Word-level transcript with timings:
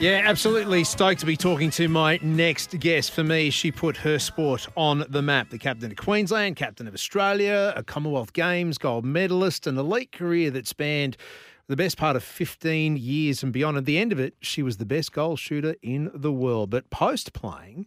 Yeah, 0.00 0.22
absolutely 0.24 0.84
stoked 0.84 1.20
to 1.20 1.26
be 1.26 1.36
talking 1.36 1.68
to 1.72 1.86
my 1.86 2.18
next 2.22 2.78
guest. 2.80 3.10
For 3.10 3.22
me, 3.22 3.50
she 3.50 3.70
put 3.70 3.98
her 3.98 4.18
sport 4.18 4.66
on 4.74 5.04
the 5.10 5.20
map. 5.20 5.50
The 5.50 5.58
captain 5.58 5.90
of 5.90 5.96
Queensland, 5.98 6.56
captain 6.56 6.88
of 6.88 6.94
Australia, 6.94 7.74
a 7.76 7.82
Commonwealth 7.82 8.32
Games 8.32 8.78
gold 8.78 9.04
medalist, 9.04 9.66
and 9.66 9.78
an 9.78 9.84
elite 9.84 10.10
career 10.10 10.50
that 10.52 10.66
spanned 10.66 11.18
the 11.66 11.76
best 11.76 11.98
part 11.98 12.16
of 12.16 12.24
15 12.24 12.96
years 12.96 13.42
and 13.42 13.52
beyond. 13.52 13.76
At 13.76 13.84
the 13.84 13.98
end 13.98 14.10
of 14.10 14.18
it, 14.18 14.36
she 14.40 14.62
was 14.62 14.78
the 14.78 14.86
best 14.86 15.12
goal 15.12 15.36
shooter 15.36 15.76
in 15.82 16.10
the 16.14 16.32
world. 16.32 16.70
But 16.70 16.88
post 16.88 17.34
playing, 17.34 17.86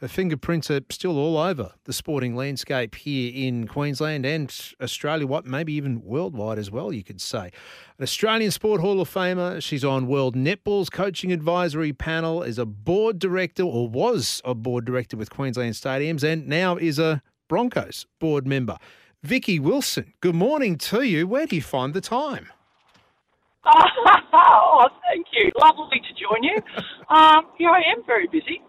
her 0.00 0.08
fingerprints 0.08 0.70
are 0.70 0.80
still 0.88 1.18
all 1.18 1.36
over 1.36 1.72
the 1.84 1.92
sporting 1.92 2.34
landscape 2.34 2.94
here 2.94 3.30
in 3.34 3.68
Queensland 3.68 4.24
and 4.24 4.72
Australia, 4.80 5.26
what 5.26 5.44
maybe 5.44 5.74
even 5.74 6.02
worldwide 6.02 6.58
as 6.58 6.70
well, 6.70 6.90
you 6.90 7.04
could 7.04 7.20
say. 7.20 7.50
An 7.98 8.02
Australian 8.02 8.50
Sport 8.50 8.80
Hall 8.80 9.00
of 9.02 9.10
Famer, 9.10 9.62
she's 9.62 9.84
on 9.84 10.06
World 10.06 10.34
Netball's 10.34 10.88
coaching 10.88 11.32
advisory 11.32 11.92
panel, 11.92 12.42
is 12.42 12.58
a 12.58 12.64
board 12.64 13.18
director 13.18 13.62
or 13.62 13.88
was 13.88 14.40
a 14.42 14.54
board 14.54 14.86
director 14.86 15.18
with 15.18 15.28
Queensland 15.28 15.74
Stadiums, 15.74 16.24
and 16.24 16.48
now 16.48 16.76
is 16.76 16.98
a 16.98 17.20
Broncos 17.48 18.06
board 18.18 18.46
member. 18.46 18.78
Vicki 19.22 19.58
Wilson, 19.58 20.14
good 20.22 20.34
morning 20.34 20.78
to 20.78 21.02
you. 21.02 21.26
Where 21.26 21.46
do 21.46 21.56
you 21.56 21.62
find 21.62 21.92
the 21.92 22.00
time? 22.00 22.48
oh, 23.66 24.88
thank 25.10 25.26
you. 25.34 25.50
Lovely 25.60 26.00
to 26.00 26.14
join 26.14 26.42
you. 26.42 26.56
Um, 27.10 27.44
I 27.60 27.82
am 27.94 28.02
very 28.06 28.26
busy. 28.28 28.62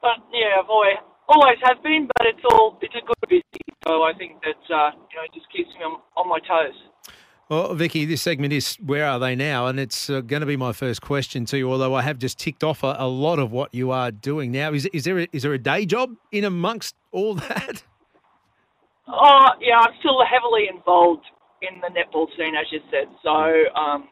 But 0.00 0.18
yeah, 0.32 0.60
I've 0.60 0.70
always 0.70 0.96
always 1.28 1.58
have 1.64 1.82
been, 1.82 2.08
but 2.16 2.26
it's 2.26 2.44
all 2.50 2.78
it's 2.80 2.94
a 2.94 3.04
good 3.04 3.28
busy. 3.28 3.42
So 3.86 4.02
I 4.02 4.12
think 4.16 4.40
that 4.42 4.74
uh, 4.74 4.90
you 5.10 5.16
know 5.16 5.24
it 5.24 5.34
just 5.34 5.50
keeps 5.52 5.70
me 5.78 5.84
on, 5.84 6.00
on 6.16 6.28
my 6.28 6.38
toes. 6.40 6.76
Well, 7.48 7.74
Vicki, 7.74 8.04
this 8.04 8.20
segment 8.20 8.52
is 8.52 8.74
Where 8.76 9.06
Are 9.06 9.18
They 9.18 9.34
Now? 9.34 9.68
And 9.68 9.80
it's 9.80 10.10
uh, 10.10 10.20
going 10.20 10.40
to 10.40 10.46
be 10.46 10.56
my 10.56 10.72
first 10.72 11.00
question 11.00 11.46
to 11.46 11.56
you, 11.56 11.72
although 11.72 11.94
I 11.94 12.02
have 12.02 12.18
just 12.18 12.38
ticked 12.38 12.62
off 12.62 12.82
a, 12.82 12.94
a 12.98 13.08
lot 13.08 13.38
of 13.38 13.50
what 13.52 13.72
you 13.72 13.90
are 13.90 14.10
doing 14.10 14.52
now. 14.52 14.74
Is, 14.74 14.84
is, 14.92 15.04
there 15.04 15.20
a, 15.20 15.28
is 15.32 15.44
there 15.44 15.54
a 15.54 15.58
day 15.58 15.86
job 15.86 16.10
in 16.30 16.44
amongst 16.44 16.94
all 17.12 17.34
that? 17.34 17.82
Oh, 19.10 19.48
yeah, 19.58 19.80
I'm 19.80 19.96
still 20.00 20.20
heavily 20.20 20.68
involved 20.68 21.24
in 21.64 21.80
the 21.80 21.88
netball 21.88 22.28
scene, 22.36 22.52
as 22.52 22.68
you 22.70 22.80
said. 22.92 23.08
So, 23.24 23.32
um, 23.72 24.04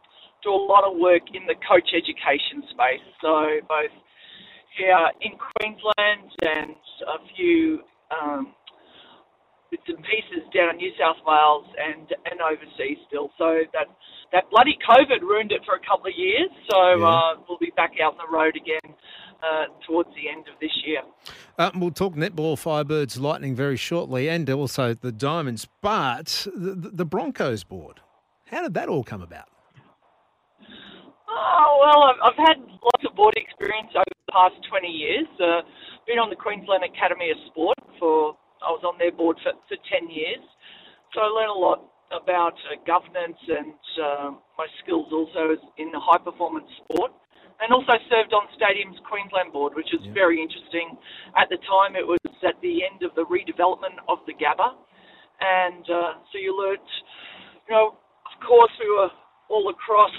do 0.43 0.48
a 0.48 0.56
lot 0.56 0.89
of 0.89 0.97
work 0.97 1.21
in 1.34 1.45
the 1.45 1.55
coach 1.69 1.93
education 1.93 2.65
space. 2.73 3.05
So, 3.21 3.61
both 3.69 3.93
here 4.77 5.11
in 5.21 5.33
Queensland 5.39 6.31
and 6.43 6.71
a 7.09 7.19
few 7.37 7.81
um, 8.13 8.55
bits 9.71 9.83
and 9.89 9.99
pieces 10.05 10.45
down 10.55 10.71
in 10.71 10.77
New 10.77 10.93
South 10.99 11.17
Wales 11.27 11.67
and 11.79 12.07
and 12.31 12.41
overseas 12.41 12.99
still. 13.09 13.31
So 13.39 13.61
that 13.73 13.87
that 14.33 14.45
bloody 14.51 14.77
COVID 14.89 15.23
ruined 15.23 15.53
it 15.53 15.63
for 15.65 15.75
a 15.75 15.81
couple 15.81 16.07
of 16.07 16.17
years. 16.17 16.51
So 16.71 16.99
Yeah. 16.99 17.07
uh, 17.07 17.35
we'll 17.49 17.59
be 17.59 17.73
back 17.77 17.93
out 18.03 18.12
on 18.15 18.19
the 18.19 18.37
road 18.37 18.56
again 18.56 18.95
uh, 19.43 19.65
towards 19.87 20.11
the 20.15 20.28
end 20.28 20.47
of 20.53 20.59
this 20.61 20.71
year. 20.84 21.03
Uh, 21.59 21.71
we'll 21.75 21.91
talk 21.91 22.15
netball, 22.15 22.56
Firebirds, 22.56 23.19
Lightning 23.21 23.55
very 23.55 23.77
shortly, 23.77 24.29
and 24.29 24.49
also 24.50 24.95
the 24.95 25.12
Diamonds. 25.12 25.67
But 25.81 26.47
the, 26.55 26.91
the 26.93 27.05
Broncos 27.05 27.65
board, 27.65 28.00
how 28.47 28.62
did 28.62 28.75
that 28.75 28.89
all 28.89 29.05
come 29.05 29.23
about? 29.23 29.49
Oh, 31.37 31.77
well, 31.85 32.01
I've, 32.25 32.41
had 32.41 32.57
lots 32.81 33.05
of 33.05 33.13
board 33.13 33.37
experience 33.37 33.93
over 33.93 34.09
the 34.09 34.33
past 34.33 34.57
20 34.73 34.89
years. 34.89 35.29
Uh, 35.37 35.61
been 36.09 36.17
on 36.17 36.33
the 36.33 36.41
Queensland 36.41 36.81
Academy 36.81 37.29
of 37.29 37.37
Sport 37.53 37.77
for, 38.01 38.41
I 38.65 38.73
was 38.73 38.81
on 38.89 38.97
their 38.97 39.13
board 39.13 39.37
for, 39.45 39.53
for 39.69 39.77
10 39.77 40.09
years. 40.09 40.41
So 41.13 41.21
I 41.21 41.29
learned 41.29 41.53
a 41.53 41.61
lot 41.61 41.85
about 42.09 42.57
uh, 42.73 42.81
governance 42.89 43.37
and 43.53 43.77
uh, 44.01 44.29
my 44.57 44.65
skills 44.81 45.13
also 45.13 45.61
in 45.77 45.93
the 45.93 46.01
high 46.01 46.23
performance 46.25 46.73
sport. 46.89 47.13
And 47.61 47.69
also 47.73 47.97
served 48.09 48.33
on 48.33 48.49
Stadium's 48.57 49.01
Queensland 49.05 49.53
board, 49.53 49.77
which 49.77 49.93
was 49.93 50.05
very 50.17 50.41
interesting. 50.41 50.97
At 51.37 51.53
the 51.53 51.61
time, 51.69 51.97
it 52.01 52.05
was 52.05 52.21
at 52.45 52.57
the 52.65 52.85
end 52.85 53.05
of 53.05 53.13
the 53.13 53.29
redevelopment 53.29 54.01
of 54.09 54.25
the 54.25 54.33
Gabba. 54.37 54.77
And 55.41 55.85
uh, 55.85 56.21
so 56.33 56.41
you 56.41 56.57
learnt, 56.57 56.85
you 57.69 57.77
know, 57.77 57.97
of 58.25 58.35
course, 58.45 58.73
we 58.81 58.89
were 58.89 59.13
all 59.49 59.69
across 59.69 60.13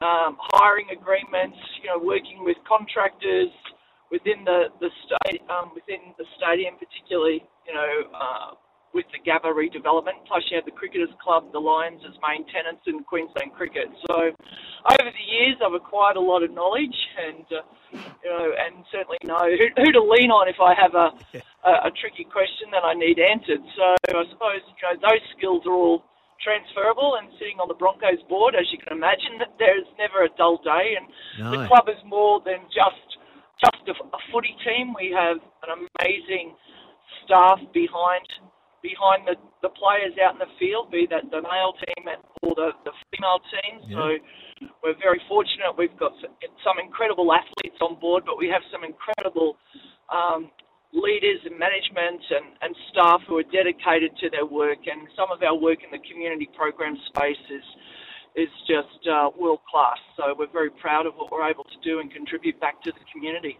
um, 0.00 0.38
hiring 0.54 0.86
agreements, 0.94 1.58
you 1.82 1.90
know, 1.90 1.98
working 1.98 2.44
with 2.46 2.56
contractors 2.66 3.50
within 4.10 4.44
the 4.44 4.70
the 4.80 4.90
state, 5.04 5.42
um, 5.50 5.74
within 5.74 6.14
the 6.18 6.26
stadium, 6.38 6.78
particularly, 6.78 7.42
you 7.66 7.74
know, 7.74 7.92
uh, 8.14 8.54
with 8.94 9.04
the 9.12 9.20
Gabba 9.20 9.52
redevelopment. 9.52 10.24
Plus, 10.26 10.46
you 10.50 10.56
had 10.56 10.64
the 10.64 10.74
Cricketers 10.74 11.12
Club, 11.22 11.50
the 11.52 11.58
Lions 11.58 12.00
as 12.06 12.14
main 12.22 12.46
tenants 12.48 12.86
in 12.86 13.04
Queensland 13.04 13.52
cricket. 13.52 13.90
So, 14.06 14.30
over 14.30 15.08
the 15.10 15.26
years, 15.26 15.58
I've 15.60 15.74
acquired 15.74 16.16
a 16.16 16.24
lot 16.24 16.42
of 16.46 16.54
knowledge, 16.54 16.96
and 17.18 17.44
uh, 17.50 17.66
you 18.22 18.30
know, 18.30 18.46
and 18.54 18.86
certainly 18.94 19.18
know 19.26 19.44
who, 19.50 19.66
who 19.82 19.92
to 19.92 20.02
lean 20.02 20.30
on 20.30 20.46
if 20.48 20.62
I 20.62 20.78
have 20.78 20.94
a, 20.94 21.10
a 21.66 21.72
a 21.88 21.90
tricky 21.98 22.24
question 22.24 22.70
that 22.70 22.86
I 22.86 22.94
need 22.94 23.18
answered. 23.18 23.66
So, 23.74 23.84
I 24.14 24.24
suppose 24.30 24.62
you 24.62 24.82
know 24.86 24.94
those 25.02 25.22
skills 25.36 25.66
are 25.66 25.74
all 25.74 26.06
transferable 26.42 27.18
and 27.18 27.28
sitting 27.38 27.58
on 27.58 27.68
the 27.68 27.78
Broncos 27.78 28.22
board, 28.28 28.54
as 28.54 28.66
you 28.70 28.78
can 28.78 28.94
imagine, 28.94 29.38
that 29.42 29.54
there's 29.58 29.86
never 29.98 30.24
a 30.24 30.30
dull 30.38 30.58
day 30.62 30.94
and 30.98 31.06
the 31.50 31.66
club 31.68 31.86
is 31.88 32.00
more 32.06 32.40
than 32.44 32.64
just 32.70 33.06
just 33.58 33.82
a, 33.90 33.94
a 34.14 34.20
footy 34.30 34.54
team. 34.62 34.94
We 34.94 35.10
have 35.10 35.42
an 35.66 35.70
amazing 35.74 36.54
staff 37.26 37.58
behind 37.74 38.26
behind 38.82 39.26
the, 39.26 39.34
the 39.66 39.74
players 39.74 40.14
out 40.22 40.38
in 40.38 40.40
the 40.40 40.52
field, 40.54 40.90
be 40.94 41.02
that 41.10 41.26
the 41.34 41.42
male 41.42 41.74
team 41.82 42.06
or 42.46 42.54
the, 42.54 42.70
the 42.86 42.94
female 43.10 43.42
team. 43.50 43.82
So 43.90 44.04
we're 44.82 44.98
very 45.02 45.18
fortunate. 45.26 45.74
We've 45.76 45.98
got 45.98 46.14
some, 46.22 46.30
some 46.62 46.78
incredible 46.78 47.26
athletes 47.34 47.78
on 47.82 47.98
board, 47.98 48.22
but 48.22 48.38
we 48.38 48.46
have 48.46 48.62
some 48.70 48.86
incredible 48.86 49.58
um, 50.14 50.54
leaders 50.92 51.40
and 51.44 51.58
management 51.58 52.22
and, 52.30 52.46
and 52.62 52.74
staff 52.90 53.20
who 53.26 53.38
are 53.38 53.48
dedicated 53.52 54.16
to 54.20 54.30
their 54.30 54.46
work. 54.46 54.78
And 54.86 55.08
some 55.16 55.30
of 55.30 55.42
our 55.42 55.56
work 55.56 55.78
in 55.84 55.90
the 55.90 56.02
community 56.08 56.48
program 56.56 56.96
space 57.08 57.42
is 57.50 57.64
is 58.36 58.48
just 58.68 59.08
uh, 59.10 59.30
world 59.36 59.58
class. 59.68 59.98
So 60.16 60.34
we're 60.38 60.52
very 60.52 60.70
proud 60.70 61.06
of 61.06 61.14
what 61.14 61.32
we're 61.32 61.48
able 61.48 61.64
to 61.64 61.78
do 61.82 61.98
and 61.98 62.12
contribute 62.12 62.60
back 62.60 62.80
to 62.82 62.92
the 62.92 63.00
community. 63.12 63.58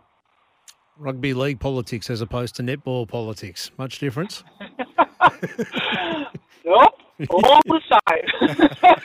Rugby 0.96 1.34
league 1.34 1.58
politics 1.58 2.10
as 2.10 2.20
opposed 2.20 2.54
to 2.56 2.62
netball 2.62 3.08
politics. 3.08 3.72
Much 3.76 3.98
difference? 3.98 4.44
Nope, 6.68 6.94
all 7.30 7.60
the 7.64 7.80
same. 8.08 8.58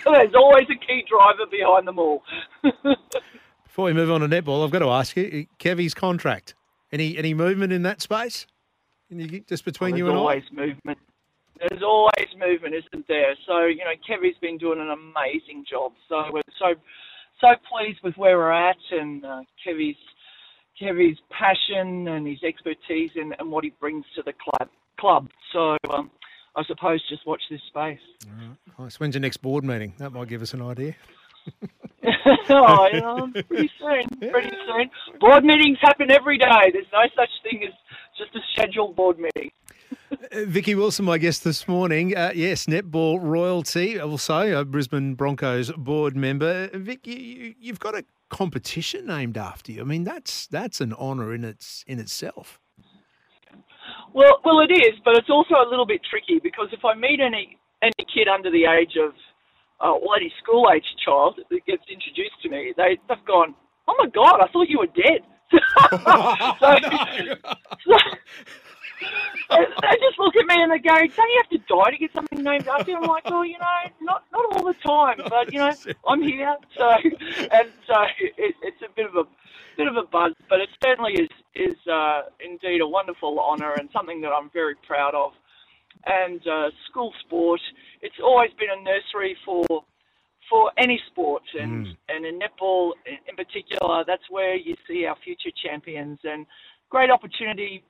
There's 0.14 0.36
always 0.36 0.68
a 0.70 0.86
key 0.86 1.04
driver 1.10 1.50
behind 1.50 1.88
them 1.88 1.98
all. 1.98 2.24
Before 3.64 3.86
we 3.86 3.94
move 3.94 4.12
on 4.12 4.22
to 4.22 4.28
netball, 4.28 4.66
I've 4.66 4.72
got 4.72 4.80
to 4.80 4.90
ask 4.90 5.16
you, 5.16 5.48
Kevy's 5.60 5.94
contract. 5.94 6.56
Any 6.94 7.18
any 7.18 7.34
movement 7.34 7.74
in 7.74 7.82
that 7.82 8.02
space? 8.02 8.46
You 9.10 9.40
just 9.50 9.66
between 9.66 9.92
There's 9.92 10.00
you 10.00 10.10
and 10.10 10.18
always 10.18 10.44
movement. 10.52 11.00
There's 11.58 11.82
always 11.82 12.28
movement, 12.38 12.76
isn't 12.76 13.08
there? 13.08 13.36
So 13.48 13.66
you 13.66 13.80
know, 13.80 13.96
Kevy's 14.08 14.38
been 14.40 14.60
doing 14.60 14.80
an 14.80 14.92
amazing 14.92 15.66
job. 15.70 15.94
So 16.08 16.24
we're 16.32 16.42
so 16.60 16.76
so 17.42 17.48
pleased 17.68 18.00
with 18.04 18.16
where 18.16 18.38
we're 18.38 18.52
at, 18.52 18.78
and 18.92 19.26
uh, 19.26 19.42
Kevy's 19.66 19.98
Kevy's 20.80 21.18
passion 21.32 22.08
and 22.08 22.28
his 22.28 22.44
expertise 22.44 23.10
and, 23.16 23.36
and 23.40 23.52
what 23.52 23.64
he 23.64 23.72
brings 23.80 24.06
to 24.16 24.22
the 24.24 24.34
club. 24.34 24.70
Club. 25.00 25.30
So 25.52 25.78
um, 25.90 26.12
I 26.56 26.64
suppose 26.66 27.02
just 27.10 27.26
watch 27.26 27.42
this 27.50 27.62
space. 27.68 28.00
I? 28.28 28.84
Nice. 28.84 29.00
When's 29.00 29.16
your 29.16 29.22
next 29.22 29.38
board 29.38 29.64
meeting? 29.64 29.94
That 29.98 30.12
might 30.12 30.28
give 30.28 30.44
us 30.44 30.54
an 30.54 30.62
idea. 30.62 30.96
oh, 32.50 32.88
you 32.92 33.02
know, 33.02 33.30
pretty 33.48 33.72
soon, 33.80 34.32
pretty 34.32 34.52
soon. 34.68 34.90
Board 35.20 35.44
meetings 35.44 35.78
happen 35.82 36.12
every 36.12 36.38
day. 36.38 36.72
There's 36.72 36.86
no 36.92 37.04
such 37.16 37.30
thing 37.44 37.64
as 37.64 37.74
just 38.18 38.36
a 38.36 38.40
scheduled 38.54 38.96
board 38.96 39.18
meeting. 39.20 39.52
Uh, 40.12 40.46
Vicki 40.46 40.76
Wilson, 40.76 41.06
my 41.06 41.18
guest 41.18 41.44
this 41.44 41.68
morning. 41.68 42.16
Uh, 42.16 42.32
yes, 42.36 42.66
netball 42.66 43.20
royalty, 43.22 44.00
also 44.00 44.60
a 44.60 44.66
Brisbane 44.66 45.16
Broncos 45.16 45.72
board 45.72 46.16
member. 46.16 46.70
Uh, 46.74 46.78
Vic, 46.78 47.08
you, 47.08 47.16
you, 47.16 47.56
you've 47.60 47.80
got 47.80 47.96
a 47.96 48.04
competition 48.30 49.08
named 49.08 49.38
after 49.38 49.72
you. 49.72 49.82
I 49.82 49.86
mean, 49.86 50.04
that's 50.04 50.48
that's 50.48 50.82
an 50.82 50.94
honour 50.94 51.34
in 51.34 51.44
its 51.44 51.84
in 51.88 52.00
itself. 52.00 52.60
Well, 54.14 54.40
well, 54.46 54.60
it 54.60 54.72
is, 54.72 55.00
but 55.04 55.18
it's 55.18 55.30
also 55.30 55.56
a 55.56 55.68
little 55.70 55.86
bit 55.86 56.02
tricky 56.08 56.40
because 56.42 56.68
if 56.72 56.86
I 56.86 56.96
meet 56.96 57.20
any 57.20 57.58
any 57.82 58.06
kid 58.14 58.28
under 58.28 58.52
the 58.52 58.66
age 58.66 58.96
of, 59.02 59.14
uh, 59.80 59.96
any 60.16 60.32
school 60.42 60.70
age 60.74 60.86
child 61.04 61.40
that 61.50 61.66
gets 61.66 61.84
introduced 61.90 62.42
to 62.44 62.50
me, 62.50 62.74
they 62.78 62.98
they've 63.08 63.26
gone, 63.26 63.56
oh 63.88 63.96
my 63.98 64.08
god, 64.08 64.40
I 64.42 64.48
thought 64.52 64.70
you 64.70 64.80
were 64.80 64.88
dead. 64.88 65.22
so, 65.54 66.70
so, 67.86 67.98
they 69.50 69.96
just 70.00 70.18
look 70.20 70.36
at 70.36 70.46
me 70.48 70.64
and 70.64 70.72
they 70.72 70.80
go, 70.80 70.96
"Don't 70.96 71.30
you 71.30 71.42
have 71.42 71.50
to 71.52 71.58
die 71.58 71.92
to 71.92 71.98
get 71.98 72.14
something 72.14 72.42
named 72.44 72.68
after 72.68 72.92
you?" 72.92 72.98
I'm 72.98 73.04
like, 73.04 73.30
"Well, 73.30 73.46
you 73.46 73.60
know, 73.60 73.92
not 74.02 74.24
not 74.32 74.56
all 74.56 74.66
the 74.66 74.74
time, 74.86 75.18
but 75.30 75.52
you 75.54 75.60
know, 75.60 75.72
I'm 76.08 76.22
here." 76.22 76.56
So, 76.78 76.90
and 76.90 77.70
so 77.88 77.96
it, 78.20 78.56
it's 78.62 78.82
a 78.82 78.92
bit 78.96 79.06
of 79.06 79.16
a 79.16 79.24
bit 79.78 79.88
of 79.88 79.96
a 79.98 80.04
buzz, 80.04 80.34
but 80.50 80.60
it 80.60 80.70
certainly 80.84 81.14
is 81.14 81.30
is 81.56 81.88
uh, 81.88 82.24
indeed 82.40 82.82
a 82.82 82.88
wonderful 82.88 83.40
honour 83.40 83.74
and 83.74 83.90
something 83.92 84.22
that 84.22 84.32
I'm 84.32 84.50
very 84.52 84.76
proud 84.88 85.14
of. 85.16 85.34
And 86.06 86.42
uh, 86.46 86.70
school 86.90 87.14
sport, 87.26 87.62
it's 88.02 88.16
always 88.22 88.52
been 88.60 88.70
a 88.78 88.84
nursery 88.84 89.38
for 89.46 89.84
for 90.50 90.72
any 90.78 91.00
sport, 91.10 91.44
and 91.58 91.88
mm. 91.88 91.98
and 92.10 92.26
in 92.26 92.40
netball 92.40 92.92
in, 93.06 93.36
particular, 93.36 94.04
that's 94.06 94.30
where 94.30 94.56
you 94.56 94.76
see 94.88 95.06
our 95.06 95.16
future 95.24 95.56
champions 95.66 96.20
and 96.24 96.46
great 96.90 97.10
opportunity 97.10 97.84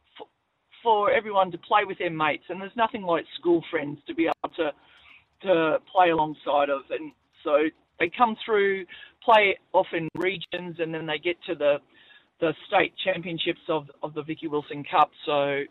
for 0.83 1.11
everyone 1.11 1.49
to 1.51 1.57
play 1.57 1.85
with 1.85 1.97
their 1.97 2.11
mates, 2.11 2.43
and 2.49 2.61
there's 2.61 2.75
nothing 2.75 3.01
like 3.01 3.25
school 3.39 3.63
friends 3.71 3.97
to 4.05 4.13
be 4.13 4.25
able 4.25 4.55
to 4.55 4.71
to 5.41 5.77
play 5.91 6.11
alongside 6.11 6.69
of, 6.69 6.81
and 6.91 7.11
so 7.43 7.63
they 7.99 8.09
come 8.15 8.35
through, 8.45 8.85
play 9.23 9.57
off 9.73 9.87
in 9.93 10.07
regions, 10.15 10.77
and 10.79 10.93
then 10.93 11.05
they 11.05 11.17
get 11.17 11.37
to 11.47 11.55
the 11.55 11.77
the 12.39 12.53
state 12.67 12.93
championships 13.03 13.61
of 13.69 13.89
of 14.03 14.13
the 14.13 14.23
Vicki 14.23 14.47
Wilson 14.47 14.83
Cup. 14.83 15.09
So 15.25 15.63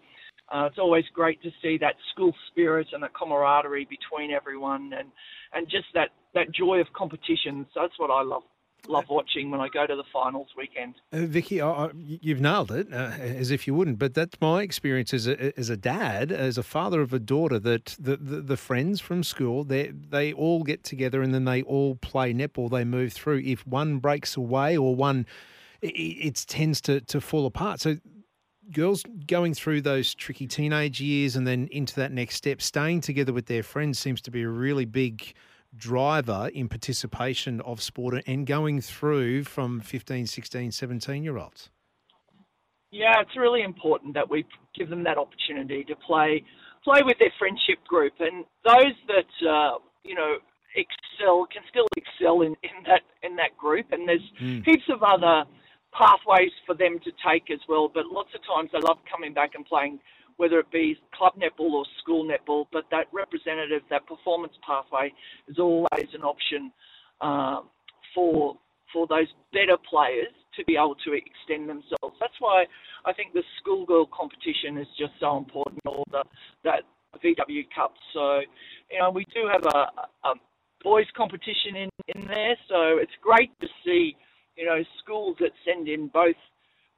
uh, 0.52 0.66
it's 0.66 0.78
always 0.78 1.04
great 1.14 1.42
to 1.42 1.50
see 1.62 1.78
that 1.78 1.94
school 2.12 2.34
spirit 2.50 2.88
and 2.92 3.02
the 3.02 3.08
camaraderie 3.08 3.88
between 3.88 4.30
everyone, 4.30 4.92
and 4.92 5.08
and 5.52 5.68
just 5.68 5.86
that 5.94 6.10
that 6.34 6.52
joy 6.52 6.80
of 6.80 6.86
competition. 6.92 7.66
So 7.72 7.80
that's 7.80 7.98
what 7.98 8.10
I 8.10 8.22
love 8.22 8.42
love 8.88 9.08
watching 9.08 9.50
when 9.50 9.60
I 9.60 9.68
go 9.68 9.86
to 9.86 9.94
the 9.94 10.04
finals 10.12 10.48
weekend. 10.56 10.96
Uh, 11.12 11.26
Vicki, 11.26 11.60
I, 11.60 11.68
I, 11.68 11.90
you've 11.94 12.40
nailed 12.40 12.72
it, 12.72 12.92
uh, 12.92 13.12
as 13.18 13.50
if 13.50 13.66
you 13.66 13.74
wouldn't. 13.74 13.98
But 13.98 14.14
that's 14.14 14.40
my 14.40 14.62
experience 14.62 15.14
as 15.14 15.28
a, 15.28 15.56
as 15.58 15.70
a 15.70 15.76
dad, 15.76 16.32
as 16.32 16.58
a 16.58 16.62
father 16.62 17.00
of 17.00 17.12
a 17.12 17.18
daughter. 17.18 17.58
That 17.58 17.96
the, 17.98 18.16
the, 18.16 18.40
the 18.40 18.56
friends 18.56 19.00
from 19.00 19.22
school, 19.22 19.64
they 19.64 19.88
they 19.88 20.32
all 20.32 20.62
get 20.64 20.84
together 20.84 21.22
and 21.22 21.32
then 21.32 21.44
they 21.44 21.62
all 21.62 21.96
play 21.96 22.34
netball. 22.34 22.70
They 22.70 22.84
move 22.84 23.12
through. 23.12 23.42
If 23.44 23.66
one 23.66 23.98
breaks 23.98 24.36
away 24.36 24.76
or 24.76 24.94
one, 24.94 25.26
it, 25.80 25.88
it 25.88 26.44
tends 26.46 26.80
to 26.82 27.00
to 27.00 27.20
fall 27.20 27.46
apart. 27.46 27.80
So 27.80 27.96
girls 28.70 29.04
going 29.26 29.54
through 29.54 29.82
those 29.82 30.14
tricky 30.14 30.46
teenage 30.46 31.00
years 31.00 31.36
and 31.36 31.46
then 31.46 31.68
into 31.72 31.96
that 31.96 32.12
next 32.12 32.36
step, 32.36 32.62
staying 32.62 33.00
together 33.00 33.32
with 33.32 33.46
their 33.46 33.62
friends 33.62 33.98
seems 33.98 34.20
to 34.22 34.30
be 34.30 34.42
a 34.42 34.48
really 34.48 34.84
big 34.84 35.34
driver 35.76 36.50
in 36.52 36.68
participation 36.68 37.60
of 37.62 37.82
sport 37.82 38.22
and 38.26 38.46
going 38.46 38.80
through 38.80 39.44
from 39.44 39.80
15, 39.80 40.26
16, 40.26 40.72
17 40.72 41.24
year 41.24 41.38
olds? 41.38 41.70
Yeah, 42.90 43.20
it's 43.20 43.36
really 43.36 43.62
important 43.62 44.14
that 44.14 44.30
we 44.30 44.44
give 44.76 44.90
them 44.90 45.02
that 45.04 45.16
opportunity 45.16 45.82
to 45.84 45.96
play 45.96 46.44
play 46.84 47.00
with 47.04 47.16
their 47.18 47.32
friendship 47.38 47.82
group, 47.86 48.12
and 48.20 48.44
those 48.64 48.94
that 49.08 49.48
uh, 49.48 49.78
you 50.04 50.14
know 50.14 50.36
excel 50.76 51.46
can 51.50 51.62
still 51.70 51.86
excel 51.96 52.42
in, 52.42 52.54
in 52.62 52.84
that 52.84 53.00
in 53.22 53.36
that 53.36 53.56
group. 53.56 53.86
And 53.92 54.06
there's 54.06 54.32
mm. 54.42 54.62
heaps 54.66 54.84
of 54.92 55.02
other 55.02 55.44
pathways 55.96 56.52
for 56.66 56.74
them 56.74 56.98
to 57.04 57.10
take 57.26 57.50
as 57.50 57.60
well. 57.68 57.90
But 57.92 58.06
lots 58.06 58.30
of 58.34 58.40
times 58.46 58.70
they 58.72 58.80
love 58.80 58.98
coming 59.10 59.32
back 59.34 59.54
and 59.54 59.64
playing 59.64 60.00
whether 60.36 60.58
it 60.58 60.70
be 60.72 60.96
club 61.14 61.34
netball 61.36 61.72
or 61.72 61.84
school 62.00 62.24
netball, 62.24 62.66
but 62.72 62.84
that 62.90 63.06
representative, 63.12 63.82
that 63.90 64.06
performance 64.06 64.54
pathway 64.66 65.12
is 65.46 65.58
always 65.58 66.08
an 66.14 66.22
option 66.22 66.72
uh, 67.20 67.60
for 68.14 68.56
for 68.92 69.06
those 69.06 69.28
better 69.52 69.76
players 69.88 70.32
to 70.56 70.64
be 70.64 70.74
able 70.74 70.96
to 70.96 71.12
extend 71.12 71.68
themselves. 71.68 72.16
That's 72.20 72.38
why 72.40 72.66
I 73.06 73.12
think 73.12 73.32
the 73.32 73.42
schoolgirl 73.58 74.10
competition 74.12 74.76
is 74.76 74.86
just 74.98 75.12
so 75.18 75.38
important, 75.38 75.80
or 75.86 76.04
the 76.10 76.24
that 76.64 76.82
VW 77.22 77.66
Cup. 77.74 77.94
So, 78.12 78.40
you 78.90 78.98
know, 78.98 79.10
we 79.10 79.24
do 79.34 79.48
have 79.50 79.64
a, 79.64 80.28
a 80.28 80.34
boys 80.82 81.06
competition 81.16 81.76
in 81.76 81.88
in 82.08 82.26
there, 82.26 82.56
so 82.68 82.98
it's 82.98 83.12
great 83.22 83.50
to 83.60 83.68
see, 83.84 84.16
you 84.56 84.66
know, 84.66 84.82
schools 85.02 85.36
that 85.40 85.52
send 85.64 85.88
in 85.88 86.08
both 86.08 86.36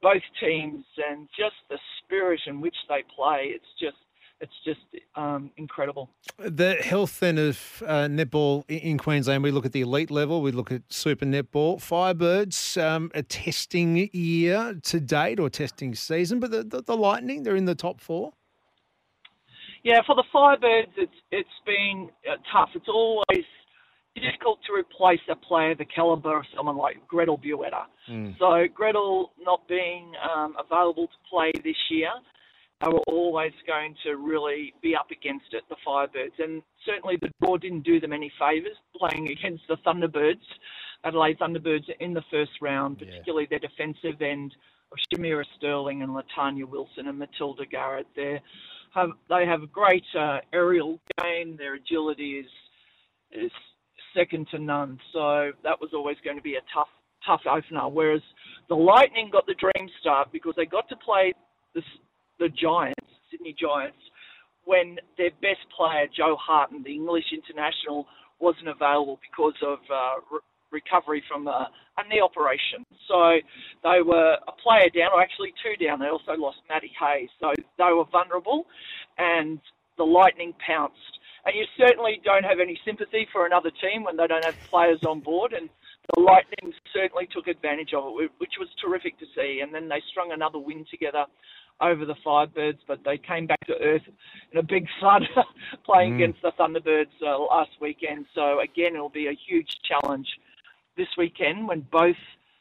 both 0.03 0.23
teams 0.39 0.85
and 1.09 1.29
just 1.37 1.57
the 1.71 1.79
spirit 2.05 2.41
in 2.47 2.61
which 2.61 2.77
they 2.89 3.03
play. 3.17 3.53
It's 3.55 3.65
just 3.81 3.97
it's 4.41 4.53
just 4.65 4.81
um, 5.15 5.51
incredible. 5.57 6.11
The 6.39 6.75
health 6.75 7.21
then 7.21 7.39
of 7.39 7.83
uh, 7.87 8.09
netball 8.09 8.65
in 8.69 8.99
Queensland, 8.99 9.43
we 9.43 9.51
look 9.51 9.65
at 9.65 9.73
the 9.73 9.81
elite 9.81 10.11
level, 10.11 10.43
we 10.43 10.53
look 10.53 10.71
at 10.71 10.83
super 10.93 11.25
netball. 11.25 11.79
Firebirds, 11.79 12.83
um, 12.83 13.11
a 13.15 13.23
testing 13.23 14.11
year 14.13 14.79
to 14.83 15.01
date 15.01 15.41
or 15.41 15.49
testing 15.49 15.95
season, 15.95 16.41
but 16.41 16.51
the, 16.51 16.65
the, 16.65 16.83
the, 16.83 16.97
Lightning, 16.97 17.45
they're 17.45 17.57
in 17.57 17.65
the 17.65 17.75
top 17.75 18.01
four. 18.01 18.33
Yeah, 19.83 20.01
for 20.07 20.15
the 20.15 20.25
Firebirds, 20.35 20.93
it's 20.97 21.13
it's 21.31 21.49
been 21.65 22.11
uh, 22.31 22.37
tough. 22.53 22.71
It's 22.75 22.89
always 22.89 23.45
difficult 24.15 24.61
to 24.67 24.73
replace 24.73 25.21
a 25.31 25.37
player 25.37 25.75
the 25.75 25.85
caliber 25.85 26.39
of 26.39 26.45
someone 26.57 26.77
like 26.77 26.97
Gretel 27.09 27.39
Bueta. 27.39 27.85
Mm. 28.11 28.37
So 28.39 28.67
Gretel 28.73 29.33
not 29.41 29.67
being 29.69 30.13
um, 30.23 30.55
available 30.59 31.07
to 31.07 31.19
play 31.31 31.53
this 31.65 31.77
year, 31.91 32.11
they 32.81 32.91
were 32.91 33.03
always 33.09 33.53
going 33.67 33.95
to 34.05 34.17
really 34.17 34.75
be 34.83 34.95
up 34.95 35.11
against 35.11 35.47
it, 35.53 35.63
the 35.69 35.77
Firebirds. 35.87 36.39
And 36.39 36.63
certainly 36.85 37.17
the 37.21 37.31
draw 37.43 37.57
didn't 37.57 37.83
do 37.83 38.01
them 38.01 38.13
any 38.13 38.33
favours 38.39 38.77
playing 38.97 39.31
against 39.31 39.65
the 39.69 39.77
Thunderbirds, 39.87 40.43
Adelaide 41.05 41.39
Thunderbirds 41.39 41.89
in 42.01 42.15
the 42.15 42.23
first 42.31 42.53
round, 42.61 42.99
particularly 42.99 43.49
yeah. 43.51 43.59
their 43.59 43.69
defensive 43.69 44.21
end 44.21 44.55
of 44.93 44.99
Shamera 45.13 45.45
Sterling 45.57 46.03
and 46.03 46.13
Latanya 46.13 46.69
Wilson 46.69 47.09
and 47.09 47.19
Matilda 47.19 47.65
Garrett. 47.67 48.07
They 48.17 48.41
have 48.95 49.11
they 49.29 49.45
have 49.47 49.63
a 49.63 49.67
great 49.67 50.05
uh, 50.19 50.39
aerial 50.53 51.01
game. 51.21 51.57
Their 51.57 51.75
agility 51.75 52.39
is 52.39 52.47
is 53.33 53.51
second 54.15 54.49
to 54.51 54.59
none. 54.59 54.99
So 55.13 55.51
that 55.63 55.81
was 55.81 55.91
always 55.93 56.17
going 56.25 56.37
to 56.37 56.43
be 56.43 56.55
a 56.55 56.65
tough, 56.73 56.89
tough 57.27 57.43
opener. 57.51 57.89
Whereas 57.89 58.23
the 58.69 58.75
Lightning 58.75 59.31
got 59.33 59.47
the 59.47 59.55
dream 59.55 59.89
start 60.01 60.29
because 60.33 60.55
they 60.57 60.67
got 60.67 60.89
to 60.89 60.97
play 60.97 61.33
the, 61.75 61.83
the 62.39 62.49
Giants, 62.49 63.09
Sydney 63.31 63.55
Giants, 63.59 63.99
when 64.65 64.97
their 65.19 65.31
best 65.43 65.61
player, 65.77 66.07
Jo 66.17 66.37
Harten, 66.41 66.83
the 66.83 66.95
English 66.95 67.33
international, 67.33 68.07
wasn't 68.41 68.69
available 68.69 69.19
because 69.31 69.55
of 69.63 69.79
uh, 69.93 70.21
re- 70.33 70.41
recovery 70.73 71.23
from 71.29 71.47
a, 71.47 71.69
a 71.99 72.09
knee 72.09 72.21
operation. 72.21 72.85
So 73.09 73.39
they 73.83 74.01
were 74.03 74.37
a 74.49 74.53
player 74.63 74.89
down, 74.91 75.13
or 75.13 75.23
actually 75.23 75.53
two 75.63 75.77
down. 75.85 76.01
They 76.01 76.09
also 76.09 76.33
lost 76.33 76.59
Matty 76.69 76.91
Hayes. 76.99 77.29
So 77.41 77.53
they 77.79 77.93
were 77.93 78.05
vulnerable, 78.11 78.65
and 79.19 79.61
the 79.97 80.05
Lightning 80.05 80.53
pounced 80.67 81.19
and 81.47 81.55
you 81.55 81.65
certainly 81.77 82.21
don't 82.25 82.45
have 82.45 82.61
any 82.61 82.79
sympathy 82.85 83.29
for 83.33 83.47
another 83.47 83.71
team 83.71 84.05
when 84.05 84.17
they 84.17 84.27
don't 84.27 84.45
have 84.45 84.57
players 84.71 85.01
on 85.05 85.21
board. 85.21 85.53
And 85.53 85.69
the 86.15 86.21
Lightning 86.21 86.73
certainly 86.93 87.29
took 87.31 87.49
advantage 87.49 87.93
of 87.93 88.05
it, 88.21 88.31
which 88.39 88.55
was 88.59 88.69
terrific 88.81 89.19
to 89.19 89.27
see. 89.37 89.61
And 89.63 89.75
then 89.75 89.89
they 89.89 90.03
strung 90.11 90.33
another 90.33 90.59
win 90.59 90.87
together 90.91 91.27
over 91.81 92.05
the 92.05 92.15
Firebirds, 92.25 92.79
but 92.87 93.01
they 93.05 93.19
came 93.19 93.47
back 93.47 93.61
to 93.67 93.75
earth 93.81 94.03
in 94.53 94.59
a 94.59 94.63
big 94.63 94.87
thud 95.01 95.23
playing 95.85 96.13
mm. 96.13 96.17
against 96.17 96.43
the 96.43 96.53
Thunderbirds 96.53 97.23
uh, 97.23 97.39
last 97.39 97.73
weekend. 97.81 98.27
So 98.35 98.61
again, 98.61 98.95
it'll 98.95 99.09
be 99.09 99.27
a 99.27 99.39
huge 99.47 99.79
challenge 99.83 100.29
this 100.97 101.09
weekend 101.19 101.69
when 101.69 101.81
both 101.93 102.17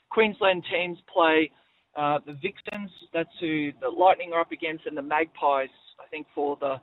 Queensland 0.09 0.65
teams 0.69 0.97
play 1.11 1.51
uh, 1.95 2.19
the 2.25 2.33
Vixens. 2.33 2.91
That's 3.13 3.29
who 3.39 3.71
the 3.79 3.89
Lightning 3.89 4.33
are 4.33 4.41
up 4.41 4.51
against, 4.51 4.87
and 4.87 4.97
the 4.97 5.01
Magpies. 5.01 5.69
I 5.99 6.07
think 6.09 6.27
for 6.33 6.57
the 6.59 6.81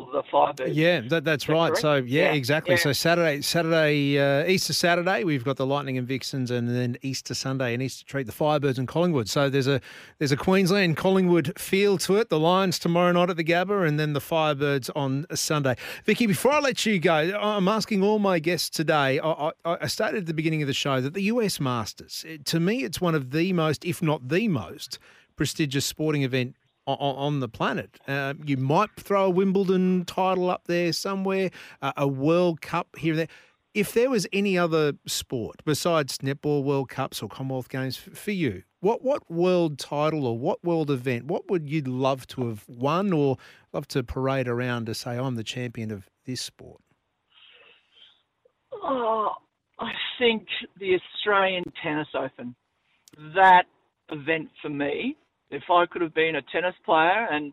for 0.00 0.12
the 0.12 0.22
Firebirds. 0.22 0.74
Yeah, 0.74 1.00
that, 1.08 1.24
that's 1.24 1.48
right. 1.48 1.68
Correct? 1.68 1.80
So 1.80 1.94
yeah, 1.96 2.24
yeah, 2.24 2.32
exactly. 2.32 2.74
Yeah. 2.74 2.80
So 2.80 2.92
Saturday, 2.92 3.42
Saturday, 3.42 4.18
uh, 4.18 4.46
Easter 4.46 4.72
Saturday, 4.72 5.24
we've 5.24 5.44
got 5.44 5.56
the 5.56 5.66
Lightning 5.66 5.98
and 5.98 6.06
Vixens, 6.06 6.50
and 6.50 6.68
then 6.68 6.96
Easter 7.02 7.34
Sunday 7.34 7.74
and 7.74 7.82
Easter 7.82 8.04
treat 8.04 8.26
the 8.26 8.32
Firebirds 8.32 8.78
and 8.78 8.88
Collingwood. 8.88 9.28
So 9.28 9.50
there's 9.50 9.66
a 9.66 9.80
there's 10.18 10.32
a 10.32 10.36
Queensland 10.36 10.96
Collingwood 10.96 11.58
feel 11.58 11.98
to 11.98 12.16
it. 12.16 12.28
The 12.28 12.38
Lions 12.38 12.78
tomorrow 12.78 13.12
night 13.12 13.30
at 13.30 13.36
the 13.36 13.44
Gabba, 13.44 13.86
and 13.86 13.98
then 13.98 14.12
the 14.12 14.20
Firebirds 14.20 14.90
on 14.96 15.26
Sunday. 15.34 15.76
Vicki, 16.04 16.26
before 16.26 16.52
I 16.52 16.60
let 16.60 16.86
you 16.86 16.98
go, 16.98 17.38
I'm 17.40 17.68
asking 17.68 18.02
all 18.02 18.18
my 18.18 18.38
guests 18.38 18.70
today. 18.70 19.18
I, 19.20 19.30
I, 19.30 19.52
I 19.64 19.86
stated 19.86 20.18
at 20.18 20.26
the 20.26 20.34
beginning 20.34 20.62
of 20.62 20.68
the 20.68 20.74
show 20.74 21.00
that 21.00 21.14
the 21.14 21.22
US 21.22 21.60
Masters, 21.60 22.24
to 22.44 22.60
me, 22.60 22.84
it's 22.84 23.00
one 23.00 23.14
of 23.14 23.30
the 23.30 23.52
most, 23.52 23.84
if 23.84 24.02
not 24.02 24.28
the 24.28 24.48
most, 24.48 24.98
prestigious 25.36 25.84
sporting 25.84 26.22
event 26.22 26.56
on, 26.86 27.40
the 27.40 27.48
planet. 27.48 27.98
Uh, 28.06 28.34
you 28.44 28.56
might 28.56 28.90
throw 28.98 29.26
a 29.26 29.30
Wimbledon 29.30 30.04
title 30.04 30.50
up 30.50 30.66
there 30.66 30.92
somewhere, 30.92 31.50
uh, 31.80 31.92
a 31.96 32.06
World 32.08 32.60
Cup 32.60 32.88
here 32.96 33.12
and 33.12 33.20
there. 33.20 33.28
If 33.74 33.94
there 33.94 34.10
was 34.10 34.26
any 34.32 34.58
other 34.58 34.92
sport 35.06 35.62
besides 35.64 36.18
netball 36.18 36.62
World 36.62 36.90
Cups 36.90 37.22
or 37.22 37.28
Commonwealth 37.28 37.70
Games 37.70 37.96
for 37.96 38.32
you, 38.32 38.64
What 38.80 39.02
what 39.04 39.22
world 39.30 39.78
title 39.78 40.26
or 40.26 40.36
what 40.36 40.62
world 40.64 40.90
event? 40.90 41.26
What 41.26 41.48
would 41.48 41.70
you 41.70 41.82
love 41.82 42.26
to 42.28 42.48
have 42.48 42.64
won 42.68 43.12
or 43.12 43.38
love 43.72 43.86
to 43.88 44.02
parade 44.02 44.48
around 44.48 44.86
to 44.86 44.94
say 44.94 45.16
I'm 45.16 45.36
the 45.36 45.44
champion 45.44 45.92
of 45.92 46.10
this 46.26 46.40
sport? 46.40 46.80
Oh, 48.72 49.30
I 49.78 49.92
think 50.18 50.48
the 50.80 50.96
Australian 50.96 51.64
Tennis 51.80 52.08
Open. 52.14 52.56
That 53.36 53.66
event 54.10 54.50
for 54.60 54.68
me. 54.68 55.16
If 55.52 55.70
I 55.70 55.86
could 55.86 56.02
have 56.02 56.14
been 56.14 56.36
a 56.36 56.42
tennis 56.42 56.74
player 56.84 57.28
and 57.30 57.52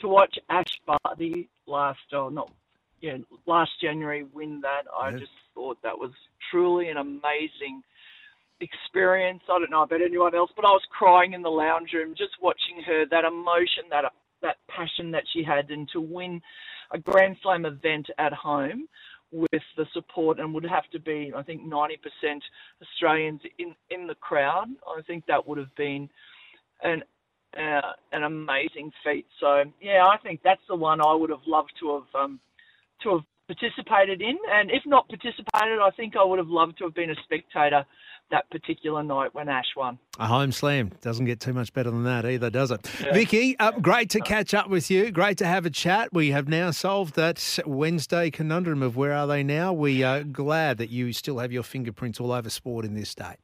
to 0.00 0.08
watch 0.08 0.38
Ash 0.48 0.80
Barty 0.86 1.48
last, 1.66 2.00
oh 2.12 2.28
not, 2.30 2.50
yeah, 3.00 3.18
last 3.46 3.70
January 3.80 4.24
win 4.24 4.60
that, 4.62 4.86
I 4.98 5.10
Yeah. 5.10 5.18
just 5.18 5.32
thought 5.54 5.80
that 5.82 5.98
was 5.98 6.12
truly 6.50 6.88
an 6.88 6.96
amazing 6.96 7.82
experience. 8.60 9.42
I 9.44 9.58
don't 9.58 9.70
know 9.70 9.82
about 9.82 10.00
anyone 10.00 10.34
else, 10.34 10.50
but 10.56 10.64
I 10.64 10.70
was 10.70 10.84
crying 10.90 11.34
in 11.34 11.42
the 11.42 11.50
lounge 11.50 11.92
room 11.92 12.14
just 12.14 12.40
watching 12.40 12.82
her. 12.82 13.04
That 13.06 13.24
emotion, 13.24 13.84
that 13.90 14.12
that 14.40 14.56
passion 14.68 15.10
that 15.12 15.24
she 15.32 15.42
had, 15.42 15.70
and 15.70 15.88
to 15.90 16.00
win 16.00 16.42
a 16.90 16.98
Grand 16.98 17.36
Slam 17.42 17.66
event 17.66 18.08
at 18.18 18.32
home 18.32 18.88
with 19.32 19.62
the 19.76 19.86
support 19.92 20.38
and 20.38 20.54
would 20.54 20.64
have 20.64 20.88
to 20.90 21.00
be, 21.00 21.32
I 21.34 21.42
think, 21.42 21.62
90% 21.62 22.42
Australians 22.80 23.42
in 23.58 23.74
in 23.90 24.06
the 24.06 24.14
crowd. 24.14 24.68
I 24.86 25.02
think 25.02 25.26
that 25.26 25.46
would 25.46 25.58
have 25.58 25.74
been 25.76 26.08
an 26.82 27.02
uh, 27.56 27.92
an 28.12 28.22
amazing 28.22 28.92
feat. 29.04 29.26
So 29.40 29.64
yeah, 29.80 30.06
I 30.06 30.16
think 30.22 30.40
that's 30.42 30.60
the 30.68 30.76
one 30.76 31.00
I 31.00 31.14
would 31.14 31.30
have 31.30 31.46
loved 31.46 31.72
to 31.80 31.94
have 31.94 32.22
um, 32.22 32.40
to 33.02 33.10
have 33.10 33.20
participated 33.46 34.22
in, 34.22 34.38
and 34.50 34.70
if 34.70 34.82
not 34.86 35.08
participated, 35.08 35.78
I 35.82 35.90
think 35.96 36.16
I 36.16 36.24
would 36.24 36.38
have 36.38 36.48
loved 36.48 36.78
to 36.78 36.84
have 36.84 36.94
been 36.94 37.10
a 37.10 37.16
spectator 37.24 37.84
that 38.30 38.48
particular 38.50 39.02
night 39.02 39.34
when 39.34 39.48
Ash 39.48 39.66
won. 39.76 39.98
A 40.18 40.26
home 40.26 40.50
slam 40.50 40.90
doesn't 41.02 41.26
get 41.26 41.40
too 41.40 41.52
much 41.52 41.72
better 41.72 41.90
than 41.90 42.04
that 42.04 42.24
either, 42.24 42.50
does 42.50 42.70
it? 42.70 42.86
Vicki, 43.12 43.56
uh, 43.58 43.72
great 43.72 44.10
to 44.10 44.20
catch 44.20 44.54
up 44.54 44.70
with 44.70 44.90
you. 44.90 45.10
Great 45.10 45.38
to 45.38 45.46
have 45.46 45.66
a 45.66 45.70
chat. 45.70 46.12
We 46.12 46.30
have 46.30 46.48
now 46.48 46.70
solved 46.70 47.16
that 47.16 47.58
Wednesday 47.66 48.30
conundrum 48.30 48.82
of 48.82 48.96
where 48.96 49.12
are 49.12 49.26
they 49.26 49.42
now. 49.42 49.72
We 49.72 50.02
are 50.02 50.24
glad 50.24 50.78
that 50.78 50.90
you 50.90 51.12
still 51.12 51.38
have 51.38 51.52
your 51.52 51.62
fingerprints 51.62 52.18
all 52.18 52.32
over 52.32 52.48
sport 52.48 52.84
in 52.84 52.94
this 52.94 53.10
state. 53.10 53.36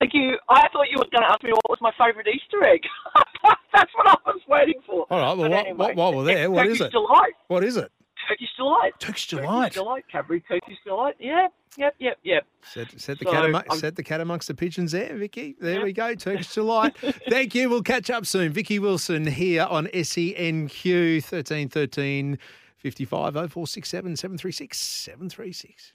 Thank 0.00 0.14
you. 0.14 0.38
I 0.48 0.68
thought 0.72 0.86
you 0.90 0.98
were 0.98 1.06
going 1.10 1.22
to 1.22 1.30
ask 1.30 1.42
me 1.42 1.50
what 1.52 1.68
was 1.68 1.78
my 1.80 1.92
favourite 1.98 2.26
Easter 2.28 2.62
egg. 2.64 2.80
That's 3.72 3.90
what 3.94 4.08
I 4.08 4.16
was 4.26 4.40
waiting 4.48 4.80
for. 4.86 5.06
All 5.10 5.18
right, 5.18 5.36
well, 5.38 5.50
what- 5.50 5.52
anyway, 5.66 5.72
what- 5.76 5.96
while 5.96 6.14
we're 6.14 6.24
there, 6.24 6.50
what 6.50 6.66
is 6.66 6.78
Turkish 6.78 6.88
it? 6.88 6.92
Delight. 6.92 7.32
What 7.48 7.64
is 7.64 7.76
it? 7.76 7.90
Turkish 8.28 8.48
delight. 8.56 8.92
Turkish 8.98 9.28
Turkish 9.28 9.46
delight. 9.46 9.72
delight. 9.72 10.04
Cadbury 10.12 10.40
Turkish 10.46 10.76
delight. 10.84 11.14
Yeah. 11.18 11.46
Yep. 11.78 11.94
Yep. 11.98 12.18
Yep. 12.24 12.46
Set, 12.62 13.00
set, 13.00 13.18
the 13.20 13.24
So, 13.24 13.30
cat 13.52 13.72
set 13.74 13.96
the 13.96 14.02
cat 14.02 14.20
amongst 14.20 14.48
the 14.48 14.54
pigeons 14.54 14.92
there, 14.92 15.14
Vicki. 15.16 15.54
There 15.60 15.78
Yeah. 15.78 15.84
we 15.84 15.92
go. 15.92 16.14
Turkish 16.14 16.52
delight. 16.52 16.94
Thank 17.30 17.54
you. 17.54 17.70
We'll 17.70 17.82
catch 17.82 18.10
up 18.10 18.26
soon. 18.26 18.52
Vicki 18.52 18.78
Wilson 18.78 19.26
here 19.26 19.62
on 19.70 19.86
SENQ 19.86 21.22
1313 21.22 22.38
55 22.76 23.32
0467 23.34 24.16
736 24.16 24.78
736. 24.78 25.92